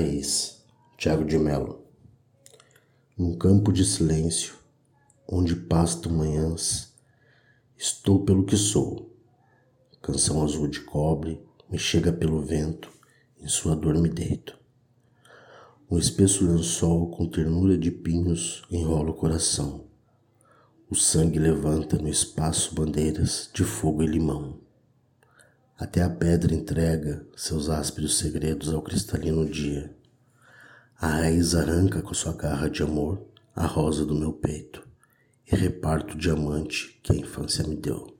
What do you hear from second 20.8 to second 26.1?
O sangue levanta no espaço bandeiras de fogo e limão. Até a